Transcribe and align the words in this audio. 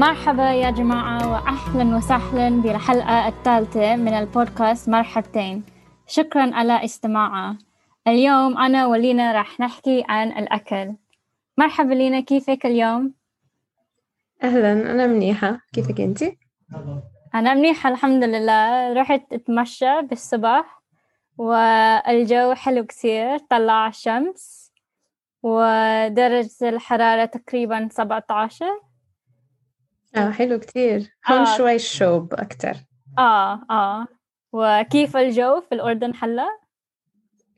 مرحبا 0.00 0.52
يا 0.52 0.70
جماعة 0.70 1.32
وأهلا 1.32 1.96
وسهلا 1.96 2.62
بالحلقة 2.62 3.28
الثالثة 3.28 3.96
من 3.96 4.14
البودكاست 4.14 4.88
مرحبتين. 4.88 5.64
شكرا 6.06 6.54
على 6.54 6.84
استماعها 6.84 7.58
اليوم 8.08 8.58
أنا 8.58 8.86
ولينا 8.86 9.32
راح 9.32 9.60
نحكي 9.60 10.04
عن 10.08 10.28
الأكل. 10.28 10.94
مرحبا 11.58 11.94
لينا 11.94 12.20
كيفك 12.20 12.66
اليوم؟ 12.66 13.14
أهلا 14.42 14.72
أنا 14.72 15.06
منيحة. 15.06 15.60
كيفك 15.72 16.00
أنت؟ 16.00 16.22
أنا 17.34 17.54
منيحة 17.54 17.90
الحمد 17.90 18.24
لله. 18.24 18.92
رحت 18.92 19.32
أتمشى 19.32 20.02
بالصبح 20.02 20.82
والجو 21.38 22.54
حلو 22.54 22.86
كثير. 22.86 23.38
طلع 23.38 23.88
الشمس 23.88 24.72
ودرجة 25.42 26.68
الحرارة 26.68 27.24
تقريبا 27.24 27.88
سبعة 27.92 28.24
عشر. 28.30 28.89
آه 30.16 30.30
حلو 30.30 30.58
كتير. 30.58 31.00
هون 31.30 31.38
آه. 31.38 31.56
شوي 31.56 31.78
شوب 31.78 32.34
أكتر. 32.34 32.74
آه 33.18 33.62
آه. 33.70 34.06
وكيف 34.52 35.16
الجو 35.16 35.60
في 35.60 35.74
الأردن 35.74 36.12
هلأ؟ 36.22 36.58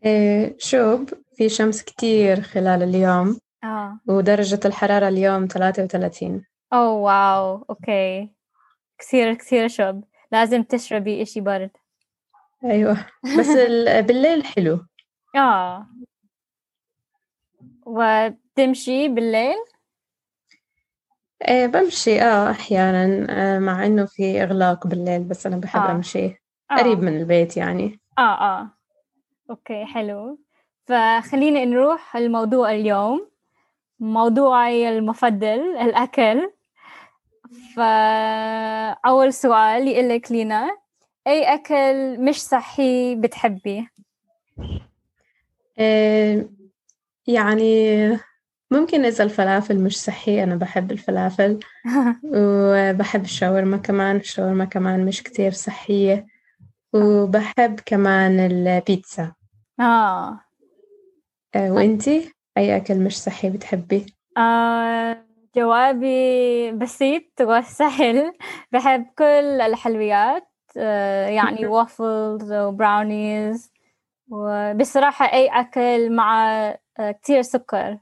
إيه 0.05 0.57
شوب. 0.59 1.11
في 1.37 1.49
شمس 1.49 1.83
كتير 1.83 2.41
خلال 2.41 2.83
اليوم. 2.83 3.39
آه. 3.65 3.99
ودرجة 4.07 4.61
الحرارة 4.65 5.09
اليوم 5.09 5.47
33 5.47 6.45
أوه 6.73 6.93
wow. 6.93 7.67
Okay. 7.71 8.31
كثير 8.99 9.35
كثير 9.35 9.69
شوب. 9.69 10.05
لازم 10.33 10.63
تشربي 10.63 11.23
إشي 11.23 11.41
برد. 11.41 11.71
أيوة. 12.65 13.07
بس 13.39 13.49
ال- 13.49 14.03
بالليل 14.03 14.45
حلو. 14.45 14.81
آه. 15.37 15.87
وبتمشي 17.87 19.09
بالليل؟ 19.09 19.57
إيه 21.49 21.67
بمشي 21.67 22.21
آه 22.21 22.51
أحيانا 22.51 23.27
آه 23.31 23.59
مع 23.59 23.87
إنه 23.87 24.05
في 24.05 24.43
إغلاق 24.43 24.87
بالليل 24.87 25.25
بس 25.25 25.47
أنا 25.47 25.57
بحب 25.57 25.81
آه. 25.81 25.91
أمشي 25.91 26.27
آه. 26.71 26.77
قريب 26.77 27.03
من 27.03 27.17
البيت 27.17 27.57
يعني 27.57 28.01
آه 28.19 28.23
آه 28.23 28.71
أوكي 29.51 29.85
حلو 29.85 30.39
فخلينا 30.87 31.65
نروح 31.65 32.17
الموضوع 32.17 32.71
اليوم 32.71 33.29
موضوعي 34.01 34.89
المفضل 34.89 35.77
الأكل 35.77 36.51
فأول 37.77 39.33
سؤال 39.33 39.89
يقلك 39.89 40.33
لينا 40.33 40.71
أي 41.27 41.55
أكل 41.55 42.21
مش 42.21 42.43
صحي 42.43 43.15
بتحبي؟ 43.15 43.89
إيه 45.79 46.49
يعني 47.27 48.19
ممكن 48.73 49.05
إذا 49.05 49.25
الفلافل 49.25 49.81
مش 49.81 50.01
صحي 50.01 50.43
أنا 50.43 50.57
بحب 50.57 50.93
الفلافل. 50.93 51.61
وبحب 52.35 53.25
الشاورما 53.25 53.77
كمان 53.77 54.17
الشاورما 54.17 54.65
كمان 54.65 55.07
مش 55.07 55.23
كتير 55.23 55.53
صحية. 55.53 56.27
وبحب 56.93 57.81
كمان 57.87 58.41
البيتزا. 58.41 59.33
آه. 59.81 60.41
آه، 61.55 61.73
وإنتي؟ 61.73 62.33
أي 62.59 62.77
أكل 62.77 62.99
مش 62.99 63.23
صحي 63.23 63.51
بتحبي؟ 63.51 64.07
آه 64.39 65.25
جوابي 65.57 66.73
بسيط 66.73 67.41
وسهل. 67.41 68.33
بحب 68.73 69.07
كل 69.19 69.61
الحلويات 69.61 70.49
آه 70.77 71.27
يعني 71.29 71.67
وافلز 71.67 72.53
وبراونيز 72.53 73.73
وبصراحة 74.31 75.33
أي 75.33 75.47
أكل 75.47 76.13
مع 76.13 76.49
آه 76.99 77.11
كتير 77.23 77.43
سكر. 77.43 77.99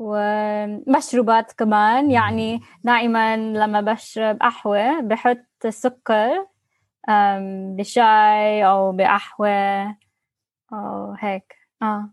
ومشروبات 0.00 1.52
كمان 1.52 2.10
يعني 2.10 2.60
دائما 2.84 3.36
لما 3.36 3.80
بشرب 3.80 4.38
قهوة 4.40 5.00
بحط 5.00 5.66
سكر 5.68 6.46
بشاي 7.76 8.66
أو 8.66 8.92
بقهوة 8.92 9.96
أو 10.72 11.12
هيك. 11.18 11.56
آه. 11.82 12.10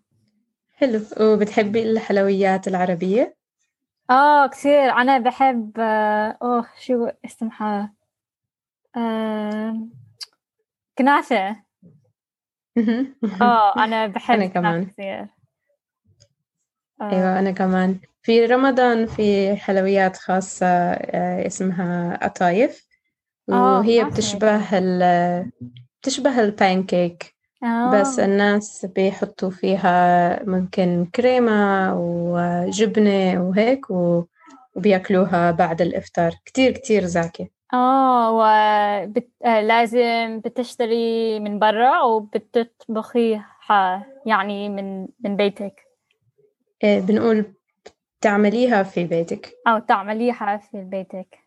حلو. 0.75 1.01
وبتحبي 1.21 1.91
الحلويات 1.91 2.67
العربية؟ 2.67 3.35
آه 4.09 4.47
كثير 4.47 4.91
أنا 4.91 5.17
بحب 5.17 5.71
آه، 5.79 6.37
اوه 6.41 6.65
شو 6.79 7.07
اسمها؟ 7.25 7.93
آه، 8.97 9.87
كنافة. 10.97 11.49
آه 13.41 13.83
أنا 13.83 14.07
بحب 14.07 14.35
أنا 14.35 14.47
كمان. 14.47 14.85
كثير 14.85 15.19
آه، 15.21 15.29
أيوة 17.01 17.39
أنا 17.39 17.51
كمان. 17.51 17.99
في 18.21 18.45
رمضان 18.45 19.05
في 19.05 19.55
حلويات 19.55 20.17
خاصة 20.17 20.65
آه، 20.67 21.47
اسمها 21.47 22.19
قطايف 22.23 22.87
آه، 23.49 23.77
وهي 23.79 24.03
بتشبه 24.03 24.77
ال 24.77 25.51
بتشبه 26.01 26.41
البانكيك 26.41 27.35
بس 27.93 28.19
آه. 28.19 28.25
الناس 28.25 28.85
بيحطوا 28.95 29.49
فيها 29.49 30.43
ممكن 30.43 31.07
كريمة 31.15 31.93
وجبنة 31.99 33.43
وهيك 33.43 33.89
و- 33.89 34.23
وبياكلوها 34.75 35.51
بعد 35.51 35.81
الإفطار. 35.81 36.31
كتير 36.45 36.71
كتير 36.71 37.05
زاكي. 37.05 37.51
آه 37.73 38.31
وبت... 38.31 39.29
لازم 39.45 40.39
بتشتري 40.45 41.39
من 41.39 41.59
برا 41.59 41.99
أو 42.01 42.19
بتطبخيها 42.19 44.05
يعني 44.25 44.69
من 44.69 45.07
من 45.19 45.35
بيتك. 45.35 45.86
بنقول 46.83 47.45
بتعمليها 48.19 48.83
في 48.83 49.03
بيتك. 49.03 49.53
أو 49.67 49.79
تعمليها 49.79 50.57
في 50.57 50.81
بيتك. 50.83 51.37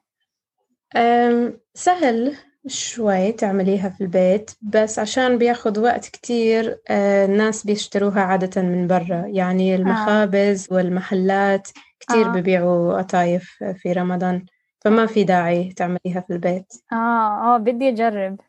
سهل 1.74 2.36
شوي 2.66 3.32
تعمليها 3.32 3.88
في 3.88 4.00
البيت 4.00 4.50
بس 4.62 4.98
عشان 4.98 5.38
بياخد 5.38 5.78
وقت 5.78 6.06
كتير 6.08 6.78
آه، 6.88 7.24
الناس 7.24 7.66
بيشتروها 7.66 8.20
عادة 8.20 8.62
من 8.62 8.86
برا. 8.86 9.24
يعني 9.26 9.74
المخابز 9.74 10.68
والمحلات 10.72 11.68
كتير 12.00 12.26
آه. 12.26 12.32
ببيعوا 12.32 12.98
قطايف 12.98 13.50
في 13.76 13.92
رمضان 13.92 14.46
فما 14.80 15.06
في 15.06 15.24
داعي 15.24 15.72
تعمليها 15.72 16.20
في 16.26 16.30
البيت. 16.32 16.72
آه 16.92 17.54
آه 17.54 17.58
بدي 17.58 17.88
أجرب. 17.88 18.40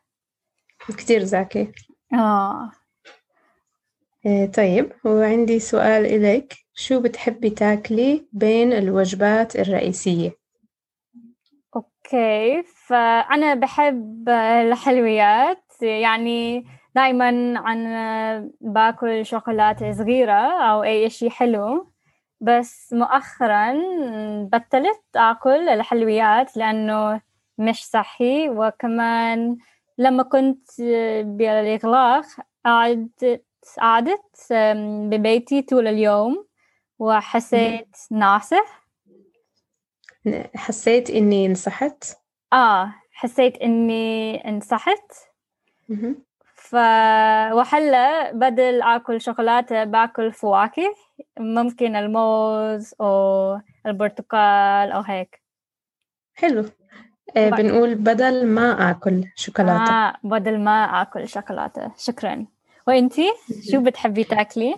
كتير 0.88 1.24
زاكي. 1.24 1.72
آه. 2.14 2.70
إيه، 4.26 4.46
طيب 4.46 4.92
وعندي 5.04 5.58
سؤال 5.58 6.06
إليك. 6.06 6.54
شو 6.74 7.00
بتحبي 7.00 7.50
تاكلي 7.50 8.26
بين 8.32 8.72
الوجبات 8.72 9.56
الرئيسية؟ 9.56 10.30
أوكي 11.76 12.62
فأنا 12.62 13.54
بحب 13.54 14.28
الحلويات. 14.28 15.64
يعني 15.82 16.66
دائما 16.94 17.58
عن 17.58 17.84
باكل 18.60 19.26
شوكولاتة 19.26 19.92
صغيرة 19.92 20.62
أو 20.70 20.82
أي 20.82 21.06
إشي 21.06 21.30
حلو. 21.30 21.92
بس 22.40 22.92
مؤخرا 22.92 23.72
بطلت 24.52 25.02
آكل 25.16 25.68
الحلويات 25.68 26.56
لأنه 26.56 27.20
مش 27.58 27.84
صحي. 27.84 28.48
وكمان 28.48 29.56
لما 29.98 30.22
كنت 30.22 30.68
بالإغلاق 31.24 32.24
قعدت 32.64 33.44
قعدت 33.78 34.52
ببيتي 35.10 35.62
طول 35.62 35.88
اليوم. 35.88 36.51
وحسيت 37.02 37.96
ناصح؟ 38.10 38.82
حسيت 40.56 41.10
إني 41.10 41.48
نصحت؟ 41.48 42.16
آه 42.52 42.94
حسيت 43.12 43.56
إني 43.56 44.48
انصحت. 44.48 45.12
ف 46.54 46.74
وهلا 47.52 48.32
بدل 48.32 48.82
آكل 48.82 49.20
شوكولاتة 49.20 49.84
باكل 49.84 50.32
فواكه. 50.32 50.94
ممكن 51.38 51.96
الموز 51.96 52.94
أو 53.00 53.60
البرتقال 53.86 54.92
أو 54.92 55.00
هيك. 55.00 55.42
حلو. 56.34 56.64
إيه، 57.36 57.50
بعد- 57.50 57.60
بنقول 57.60 57.94
بدل 57.94 58.46
ما 58.46 58.90
آكل 58.90 59.24
شوكولاتة. 59.36 59.92
آه 59.92 60.16
بدل 60.24 60.60
ما 60.60 61.02
آكل 61.02 61.28
شوكولاتة. 61.28 61.92
شكرا. 61.98 62.46
وإنتي؟ 62.86 63.32
شو 63.70 63.80
بتحبي 63.80 64.24
تاكلي؟ 64.24 64.72
آه، 64.72 64.76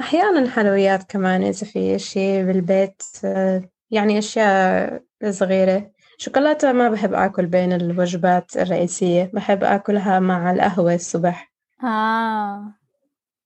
أحيانا 0.00 0.50
حلويات 0.50 1.02
كمان 1.02 1.42
إذا 1.42 1.66
في 1.66 1.98
شيء 1.98 2.44
بالبيت 2.44 3.02
آه، 3.24 3.62
يعني 3.90 4.18
أشياء 4.18 5.02
صغيرة. 5.30 5.90
شوكولاتة 6.18 6.72
ما 6.72 6.88
بحب 6.88 7.14
آكل 7.14 7.46
بين 7.46 7.72
الوجبات 7.72 8.56
الرئيسية 8.56 9.30
بحب 9.34 9.64
آكلها 9.64 10.20
مع 10.20 10.50
القهوة 10.50 10.94
الصبح. 10.94 11.52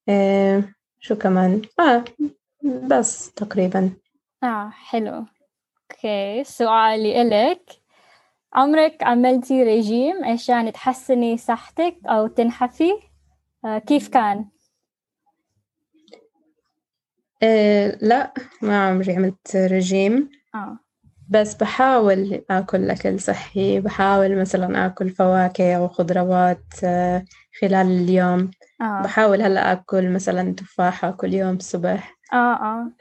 آه، 0.08 0.64
شو 1.00 1.14
كمان؟ 1.14 1.62
آه 1.80 2.04
بس 2.64 3.32
تقريبا. 3.32 3.90
آه 4.42 4.70
حلو. 4.70 5.24
okay 5.90 6.44
سؤالي 6.44 7.22
إلك. 7.22 7.70
عمرك 8.52 9.02
عملتي 9.02 9.62
ريجيم 9.62 10.24
عشان 10.24 10.72
تحسني 10.72 11.36
صحتك 11.36 11.96
أو 12.06 12.26
تنحفي؟ 12.26 12.92
آه 13.64 13.78
كيف 13.78 14.08
كان؟ 14.08 14.44
آه، 17.42 17.98
لا 18.00 18.34
ما 18.62 18.88
عمري 18.88 19.16
عملت 19.16 19.56
رجيم 19.56 20.30
آه 20.54 20.78
بس 21.30 21.54
بحاول 21.54 22.44
آكل 22.50 22.90
أكل 22.90 23.20
صحي 23.20 23.80
بحاول 23.80 24.36
مثلا 24.36 24.86
آكل 24.86 25.10
فواكه 25.10 25.82
وخضروات 25.82 26.64
آه، 26.84 27.24
خلال 27.60 27.86
اليوم 27.86 28.50
آه. 28.80 29.02
بحاول 29.02 29.42
هلأ 29.42 29.72
آكل 29.72 30.10
مثلا 30.10 30.54
تفاحة 30.54 31.10
كل 31.10 31.34
يوم 31.34 31.56
الصبح 31.56 32.16
آه 32.32 32.36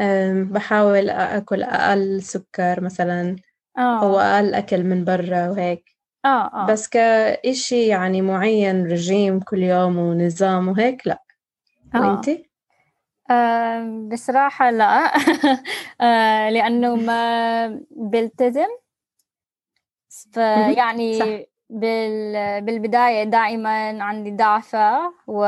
آه. 0.02 0.44
بحاول 0.44 1.10
آكل 1.10 1.64
أقل 1.64 2.22
سكر 2.22 2.82
مثلا 2.82 3.36
آه. 3.78 4.04
أو 4.04 4.20
أقل 4.20 4.54
أكل 4.54 4.84
من 4.84 5.06
برا 5.06 5.50
وهيك 5.50 5.84
آه 6.26 6.28
آه. 6.54 6.66
بس 6.66 6.88
كإشي 6.88 7.88
يعني 7.88 8.22
معين 8.22 8.86
رجيم 8.86 9.40
كل 9.40 9.64
يوم 9.64 9.98
ونظام 9.98 10.68
وهيك 10.68 11.08
لا 11.08 11.24
آه. 11.96 12.02
وإنتي؟ 12.02 12.49
بصراحة 14.12 14.72
لا. 14.72 15.12
آه 16.02 16.50
لأنه 16.50 16.96
ما 16.96 17.82
بلتزم 17.92 18.68
فيعني. 20.32 21.48
بال 21.70 22.62
بالبداية 22.62 23.24
دائما 23.24 24.04
عندي 24.04 24.32
ضعفة 24.32 25.14
و 25.28 25.44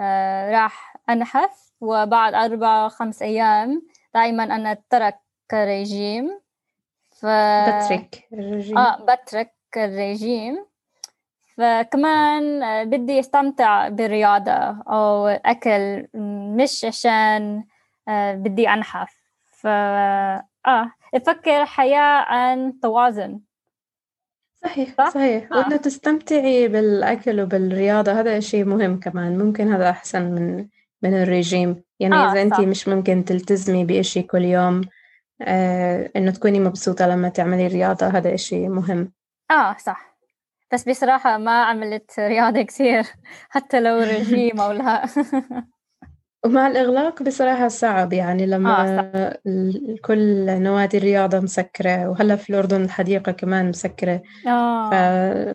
آه 0.00 0.50
راح 0.50 0.96
أنحف 1.10 1.72
وبعد 1.80 2.34
أربع 2.34 2.88
خمس 2.88 3.22
أيام 3.22 3.82
دائما 4.14 4.44
أنا 4.44 4.72
أترك 4.72 5.18
الرجيم. 5.52 6.40
ف 7.20 7.26
بترك 7.26 8.28
الرجيم. 8.32 8.78
آه 8.78 9.04
بترك 9.04 9.54
الرجيم. 9.76 10.66
فكمان 11.58 12.62
آه، 12.62 12.84
بدي 12.84 13.20
أستمتع 13.20 13.88
بالرياضة 13.88 14.52
أو 14.88 15.28
الأكل 15.28 16.06
مش 16.56 16.84
عشان 16.84 17.64
آه، 18.08 18.34
بدي 18.34 18.68
أنحف. 18.68 19.14
ف 19.44 19.66
آه 19.66 20.92
أفكر 21.14 21.64
حياة 21.64 22.24
عن 22.28 22.80
توازن. 22.82 23.40
صحيح 24.64 24.94
صح؟ 24.98 25.08
صحيح. 25.08 25.52
آه. 25.52 25.56
وإنه 25.56 25.76
تستمتعي 25.76 26.68
بالأكل 26.68 27.40
وبالرياضة 27.40 28.12
هذا 28.12 28.40
شيء 28.40 28.64
مهم 28.64 29.00
كمان. 29.00 29.38
ممكن 29.38 29.72
هذا 29.72 29.90
أحسن 29.90 30.22
من 30.22 30.68
من 31.02 31.22
الرجيم. 31.22 31.82
يعني 32.00 32.14
آه، 32.14 32.32
إذا 32.32 32.42
أنت 32.42 32.54
صح. 32.54 32.60
مش 32.60 32.88
ممكن 32.88 33.24
تلتزمي 33.24 33.84
بإشي 33.84 34.22
كل 34.22 34.44
يوم 34.44 34.80
آه 35.42 36.10
إنه 36.16 36.30
تكوني 36.30 36.60
مبسوطة 36.60 37.06
لما 37.06 37.28
تعملي 37.28 37.66
رياضة 37.66 38.06
هذا 38.06 38.34
إشي 38.34 38.68
مهم. 38.68 39.12
آه 39.50 39.76
صح. 39.78 40.14
بس 40.72 40.88
بصراحة 40.88 41.38
ما 41.38 41.64
عملت 41.64 42.18
رياضة 42.18 42.62
كثير 42.62 43.04
حتى 43.54 43.80
لو 43.80 43.96
رجيم 43.96 44.60
أو 44.60 44.72
لا. 44.72 45.06
ومع 46.44 46.66
الإغلاق 46.66 47.22
بصراحة 47.22 47.68
صعب 47.68 48.12
يعني 48.12 48.46
لما 48.46 48.98
آه، 49.14 49.38
ال- 49.46 50.00
كل 50.00 50.46
نوادي 50.62 50.98
الرياضة 50.98 51.40
مسكرة 51.40 52.08
وهلأ 52.08 52.36
في 52.36 52.50
الأردن 52.50 52.82
الحديقة 52.84 53.32
كمان 53.32 53.68
مسكرة. 53.68 54.22
آه. 54.46 55.54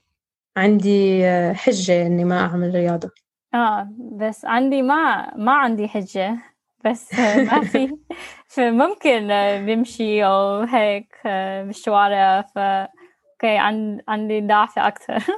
فعندي 0.56 1.24
حجة 1.54 2.08
إني 2.08 2.24
ما 2.24 2.40
أعمل 2.40 2.76
رياضة. 2.76 3.12
آه 3.54 3.90
بس 4.12 4.46
عندي 4.46 4.82
ما 4.82 5.32
ما 5.38 5.52
عندي 5.52 5.88
حجة 5.88 6.38
بس 6.86 7.20
ما 7.20 7.62
في. 7.64 7.90
فممكن 8.56 9.28
بمشي 9.66 10.26
أو 10.26 10.60
هيك 10.60 11.16
بالشوارع 11.66 12.42
ف 12.42 12.58
أوكي 12.58 13.58
عن- 13.58 14.02
عندي 14.08 14.42
ضعفة 14.42 14.88
أكثر. 14.88 15.24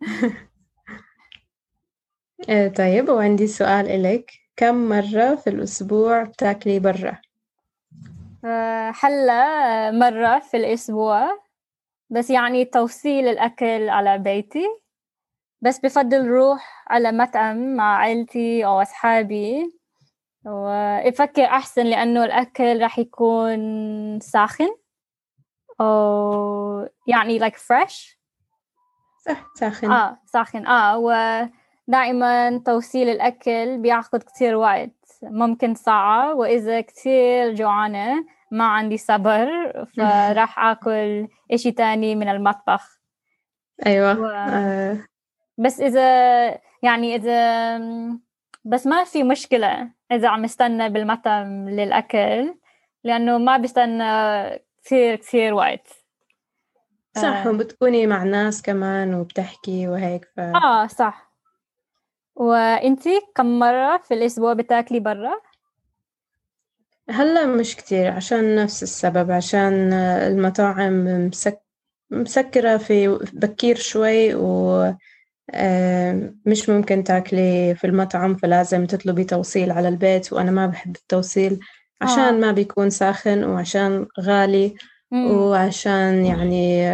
آه، 2.50 2.68
طيب 2.68 3.08
وعندي 3.08 3.46
سؤال 3.46 3.88
إلك 3.88 4.30
كم 4.58 4.88
مرة 4.88 5.34
في 5.34 5.50
الأسبوع 5.50 6.22
بتاكلي 6.22 6.78
برا؟ 6.78 7.18
هلا 9.02 9.90
مرة 9.90 10.38
في 10.38 10.56
الأسبوع 10.56 11.38
بس 12.10 12.30
يعني 12.30 12.64
توصيل 12.64 13.28
الأكل 13.28 13.88
على 13.88 14.18
بيتي 14.18 14.66
بس 15.60 15.78
بفضل 15.78 16.28
روح 16.28 16.84
على 16.88 17.12
مطعم 17.12 17.76
مع 17.76 17.96
عيلتي 17.96 18.66
أو 18.66 18.82
أصحابي. 18.82 19.78
وأفكر 20.46 21.44
أحسن 21.44 21.86
لأنه 21.86 22.24
الأكل 22.24 22.82
راح 22.82 22.98
يكون 22.98 23.60
ساخن 24.20 24.68
أو 25.80 26.88
يعني 27.06 27.40
like 27.40 27.54
fresh. 27.56 28.18
صح 29.26 29.46
ساخن. 29.54 29.90
آه 29.90 30.18
ساخن. 30.26 30.66
آه 30.66 31.50
ودائما 31.88 32.58
توصيل 32.66 33.08
الأكل 33.08 33.78
بياخد 33.78 34.22
كتير 34.22 34.54
وقت. 34.54 34.90
ممكن 35.22 35.74
ساعة 35.74 36.34
وإذا 36.34 36.80
كتير 36.80 37.54
جوعانة 37.54 38.24
ما 38.50 38.64
عندي 38.64 38.96
صبر 38.96 39.48
فراح 39.96 40.58
آكل 40.58 41.28
إشي 41.52 41.70
تاني 41.72 42.14
من 42.14 42.28
المطبخ. 42.28 42.98
أيوة. 43.86 44.20
و- 44.20 44.26
آه، 44.26 44.98
بس 45.58 45.80
إذا 45.80 46.48
يعني 46.82 47.14
إذا 47.14 47.78
بس 48.64 48.86
ما 48.86 49.04
في 49.04 49.22
مشكلة 49.22 49.90
إذا 50.12 50.28
عم 50.28 50.44
استنى 50.44 50.88
بالمطعم 50.88 51.68
للأكل 51.68 52.54
لأنه 53.04 53.38
ما 53.38 53.56
بستنى 53.56 54.04
كثير 54.84 55.16
كثير 55.16 55.54
وقت. 55.54 55.88
صح 57.16 57.46
آه. 57.46 57.48
وبتكوني 57.50 58.06
مع 58.06 58.22
ناس 58.22 58.62
كمان 58.62 59.14
وبتحكي 59.14 59.88
وهيك 59.88 60.24
ف... 60.36 60.40
آه 60.40 60.86
صح. 60.86 61.27
وإنتي 62.38 63.20
كم 63.34 63.58
مرة 63.58 63.96
في 63.96 64.14
الأسبوع 64.14 64.52
بتاكلي 64.52 65.00
برا؟ 65.00 65.40
هلا 67.10 67.46
مش 67.46 67.76
كتير 67.76 68.10
عشان 68.10 68.56
نفس 68.56 68.82
السبب 68.82 69.30
عشان 69.30 69.92
المطاعم 69.92 71.26
مسك... 71.26 71.62
مسكرة 72.10 72.76
في 72.76 73.18
بكير 73.32 73.76
شوي 73.76 74.34
و 74.34 74.82
آه، 75.50 76.32
مش 76.46 76.68
ممكن 76.68 77.04
تاكلي 77.04 77.74
في 77.74 77.86
المطعم 77.86 78.34
فلازم 78.34 78.86
تطلبي 78.86 79.24
توصيل 79.24 79.70
على 79.70 79.88
البيت 79.88 80.32
وأنا 80.32 80.50
ما 80.50 80.66
بحب 80.66 80.96
التوصيل 80.96 81.60
عشان 82.00 82.18
آه. 82.18 82.30
ما 82.30 82.52
بيكون 82.52 82.90
ساخن 82.90 83.44
وعشان 83.44 84.06
غالي 84.20 84.74
مم. 85.10 85.30
وعشان 85.30 86.24
يعني 86.24 86.88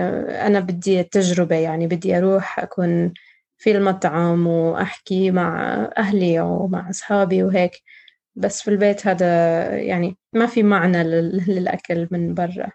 أنا 0.47 0.61
بدي 0.61 1.01
التجربة 1.01 1.57
يعني 1.57 1.87
بدي 1.87 2.19
أروح 2.19 2.59
أكون 2.59 3.13
في 3.57 3.73
المطعم 3.73 4.47
وأحكي 4.47 5.31
مع 5.31 5.75
أهلي 5.99 6.41
أو 6.41 6.67
مع 6.67 6.91
أصحابي 6.91 7.43
وهيك. 7.43 7.73
بس 8.35 8.63
في 8.63 8.69
البيت 8.71 9.07
هذا 9.07 9.27
يعني 9.79 10.17
ما 10.33 10.47
في 10.47 10.63
معنى 10.63 11.05
لل- 11.05 11.45
للأكل 11.49 12.09
من 12.11 12.35
برا. 12.35 12.71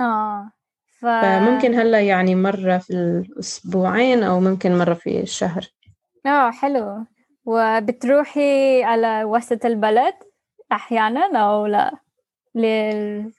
آه 0.00 0.52
ف... 1.00 1.06
فممكن 1.06 1.74
هلأ 1.74 2.00
يعني 2.00 2.34
مرة 2.34 2.78
في 2.78 2.90
الأسبوعين 2.92 4.22
أو 4.22 4.40
ممكن 4.40 4.78
مرة 4.78 4.94
في 4.94 5.20
الشهر. 5.20 5.66
آه 6.26 6.50
حلو. 6.50 7.06
وبتروحي 7.44 8.82
على 8.82 9.24
وسط 9.24 9.66
البلد 9.66 10.14
أحيانا 10.72 11.38
أو 11.38 11.66
لا؟ 11.66 11.92
لل... 12.54 13.32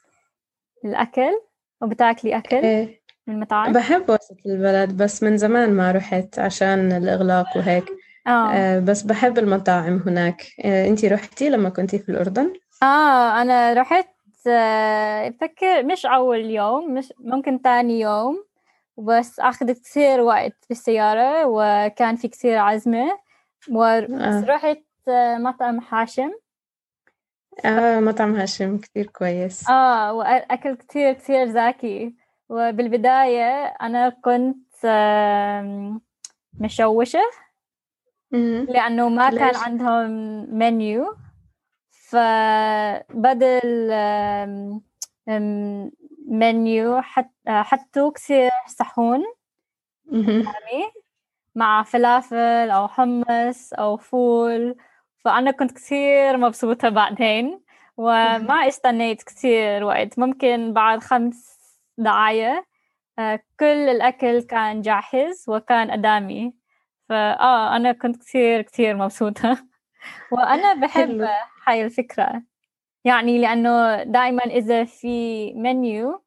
للأكل؟ 0.83 1.41
وبتاكلي 1.81 2.37
أكل؟ 2.37 2.55
إيه. 2.55 2.98
المطاعم؟ 3.29 3.73
بحب 3.73 4.09
وسط 4.09 4.37
البلد 4.45 4.97
بس 4.97 5.23
من 5.23 5.37
زمان 5.37 5.73
ما 5.73 5.91
رحت 5.91 6.39
عشان 6.39 6.91
الإغلاق 6.91 7.57
وهيك. 7.57 7.85
آه. 8.27 8.51
آه، 8.53 8.79
بس 8.79 9.01
بحب 9.01 9.37
المطاعم 9.37 10.03
هناك. 10.07 10.45
آه، 10.65 10.87
أنتي 10.87 11.07
رحتي 11.07 11.49
لما 11.49 11.69
كنتي 11.69 11.99
في 11.99 12.09
الأردن؟ 12.09 12.53
آه 12.83 13.41
أنا 13.41 13.73
رحت 13.73 14.07
آه، 14.47 15.29
بفكر 15.29 15.83
مش 15.83 16.05
أول 16.05 16.39
يوم 16.45 16.93
مش 16.93 17.13
ممكن 17.19 17.61
تاني 17.61 17.99
يوم 17.99 18.43
بس 18.97 19.39
أخذت 19.39 19.79
كثير 19.83 20.21
وقت 20.21 20.53
بالسيارة 20.69 21.45
وكان 21.47 22.15
في 22.15 22.27
كثير 22.27 22.57
عزمة. 22.57 23.11
آه. 23.11 23.75
ورحت 23.75 24.81
آه، 25.07 25.37
مطعم 25.37 25.81
حاشم. 25.81 26.31
آه 27.65 27.99
مطعم 27.99 28.35
هاشم 28.35 28.77
كتير 28.77 29.05
كويس. 29.05 29.69
آه 29.69 30.13
وأكل 30.13 30.75
كثير 30.75 31.13
كثير 31.13 31.45
زاكي 31.45 32.15
وبالبداية 32.49 33.65
أنا 33.65 34.09
كنت 34.09 34.85
مشوشة. 36.59 37.23
لأنه 38.31 39.09
ما 39.09 39.29
كان؟ 39.29 39.55
عندهم 39.55 40.09
منيو 40.57 41.15
فبدل 41.91 43.59
منيو 46.27 47.01
حط 47.01 47.31
حطوا 47.47 48.11
كثير 48.11 48.51
صحون. 48.67 49.23
يعني 50.11 50.91
مع 51.55 51.83
فلافل 51.83 52.69
أو 52.69 52.87
حمص 52.87 53.73
أو 53.73 53.97
فول 53.97 54.75
فأنا 55.17 55.51
كنت 55.51 55.71
كثير 55.71 56.37
مبسوطة 56.37 56.89
بعدين 56.89 57.61
وما 57.97 58.67
استنيت 58.67 59.23
كثير 59.23 59.83
وقت 59.83 60.19
ممكن 60.19 60.73
بعد 60.73 60.99
خمس 60.99 61.58
دقايق 61.99 62.63
آه، 63.19 63.39
كل 63.59 63.65
الأكل 63.65 64.41
كان 64.41 64.81
جاهز 64.81 65.45
وكان 65.47 65.91
قدامي 65.91 66.53
فآه 67.09 67.75
أنا 67.75 67.91
كنت 67.91 68.17
كثير 68.17 68.61
كثير 68.61 68.95
مبسوطة. 68.97 69.57
وأنا 70.31 70.73
بحب. 70.73 71.27
هاي 71.67 71.85
الفكرة. 71.85 72.43
يعني 73.05 73.37
لأنه 73.37 74.03
دائما 74.03 74.43
إذا 74.43 74.83
في 74.85 75.53
منيو 75.53 76.23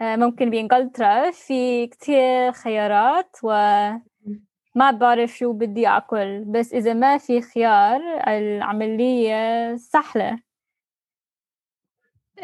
آه، 0.00 0.16
ممكن 0.16 0.50
بإنجلترا 0.50 1.30
في 1.30 1.86
كتير 1.86 2.52
خيارات 2.52 3.36
وما 3.42 4.90
بعرف 4.90 5.30
شو 5.30 5.52
بدي 5.52 5.88
أكل. 5.88 6.44
بس 6.44 6.74
إذا 6.74 6.94
ما 6.94 7.18
في 7.18 7.42
خيار 7.42 8.00
العملية 8.28 9.76
سهلة. 9.76 10.49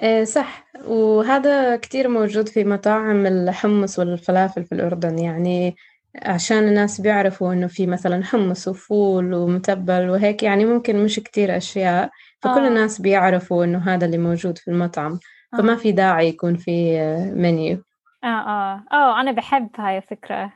إيه 0.02 0.24
صح. 0.24 0.66
وهذا 0.86 1.76
كتير 1.76 2.08
موجود 2.08 2.48
في 2.48 2.64
مطاعم 2.64 3.26
الحمص 3.26 3.98
والفلافل 3.98 4.64
في 4.64 4.74
الأردن. 4.74 5.18
يعني 5.18 5.76
عشان 6.22 6.58
الناس 6.68 7.00
بيعرفوا 7.00 7.52
إنه 7.52 7.66
في 7.66 7.86
مثلا 7.86 8.24
حمص 8.24 8.68
وفول 8.68 9.34
ومتبل 9.34 10.10
وهيك 10.10 10.42
يعني 10.42 10.64
ممكن 10.64 11.04
مش 11.04 11.20
كتير 11.20 11.56
أشياء 11.56 12.10
فكل 12.42 12.60
آه. 12.60 12.68
الناس 12.68 13.00
بيعرفوا 13.00 13.64
إنه 13.64 13.78
هذا 13.78 14.06
اللي 14.06 14.18
موجود 14.18 14.58
في 14.58 14.68
المطعم. 14.68 15.18
فما 15.58 15.72
آه. 15.72 15.76
في 15.76 15.92
داعي 15.92 16.28
يكون 16.28 16.56
في 16.56 16.98
منيو. 17.34 17.82
آه 18.24 18.26
آه. 18.26 18.84
آه 18.92 19.20
أنا 19.20 19.32
بحب 19.32 19.68
هاي 19.78 19.96
الفكرة. 19.96 20.52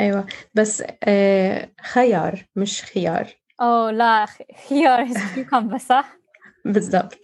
أيوة. 0.00 0.26
بس 0.54 0.82
آه 1.04 1.68
خيار 1.80 2.44
مش 2.56 2.82
خيار. 2.82 3.26
أوه 3.60 3.90
لا 3.90 4.26
خيار 4.68 5.06
كيوكمبر 5.34 5.78
صح؟ 5.78 6.19
بالضبط 6.64 7.18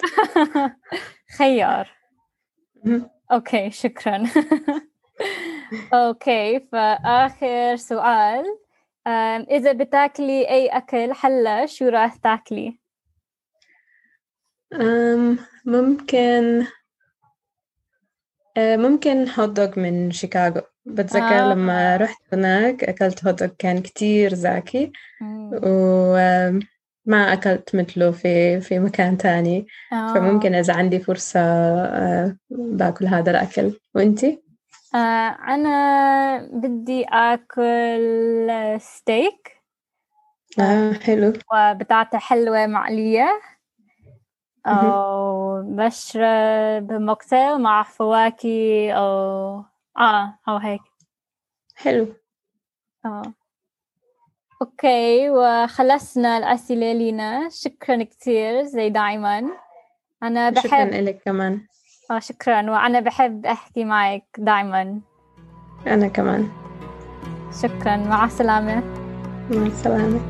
خيار. 1.38 1.90
okay 3.32 3.70
شكرا 3.70 4.22
okay 5.94 6.60
فآخر 6.60 7.76
سؤال 7.76 8.44
إذا 9.50 9.72
بتاكلي 9.72 10.48
أي 10.48 10.66
أكل 10.66 11.12
هلا 11.20 11.66
شو 11.66 11.88
راح 11.88 12.16
تاكلي؟ 12.16 12.78
ممكن 15.64 16.66
آه، 18.56 18.76
ممكن 18.76 19.28
hot 19.28 19.48
dog 19.48 19.80
من 19.80 20.10
شيكاغو 20.10 20.60
بتذكر 20.86 21.38
آه. 21.38 21.52
لما 21.52 21.96
رحت 21.96 22.22
هناك 22.32 22.84
أكلت 22.84 23.24
hot 23.24 23.42
dog 23.42 23.48
كان 23.58 23.82
كتير 23.82 24.34
زاكي 24.34 24.92
مم. 25.20 26.60
وما 27.06 27.32
أكلت 27.32 27.76
مثله 27.76 28.10
في 28.10 28.60
في 28.60 28.78
مكان 28.78 29.16
تاني. 29.18 29.66
آه. 29.92 30.14
فممكن 30.14 30.54
إذا 30.54 30.74
عندي 30.74 30.98
فرصة 31.00 31.40
آه، 31.40 32.36
باكل 32.50 33.06
هذا 33.06 33.30
الأكل. 33.30 33.80
وإنتي؟ 33.94 34.42
آه 34.94 35.36
أنا 35.48 36.48
بدي 36.52 37.04
آكل 37.04 38.80
ستيك 38.80 39.62
آه 40.60 40.92
حلو. 40.92 41.32
وبطاطا 41.52 42.18
حلوة 42.18 42.66
مقلية 42.66 43.40
مهم. 44.66 44.84
أو 44.84 45.62
بشرب 45.62 46.92
mocktail 46.92 47.58
مع 47.58 47.82
فواكه 47.82 48.92
أو 48.92 49.64
آه 49.98 50.38
أو 50.48 50.56
هيك. 50.56 50.80
حلو. 51.76 52.06
آه. 53.04 53.22
okay 54.62 55.30
وخلصنا 55.30 56.38
الأسئلة 56.38 56.92
لينا 56.92 57.48
شكرا 57.48 58.02
كتير 58.02 58.62
زي 58.62 58.90
دايما. 58.90 59.42
أنا 60.22 60.54
شكرا 60.54 60.84
بحب 60.84 61.04
لك 61.04 61.22
كمان. 61.24 61.60
آه 62.10 62.18
شكرا. 62.18 62.70
وأنا 62.70 63.00
بحب 63.00 63.46
أحكي 63.46 63.84
معك 63.84 64.24
دايما. 64.38 65.00
أنا 65.86 66.08
كمان. 66.08 66.48
شكرا. 67.62 67.96
مع 67.96 68.24
السلامة. 68.24 68.82
مع 69.50 69.66
السلامة. 69.66 70.20